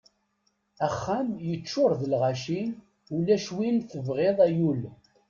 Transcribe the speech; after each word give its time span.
Axxam 0.85 1.27
yeččuṛ 1.49 1.91
d 2.01 2.01
lɣaci 2.11 2.61
ulac 3.15 3.47
win 3.55 3.77
tebɣiḍ 3.91 4.37
ay 4.45 4.55
ul! 4.69 4.81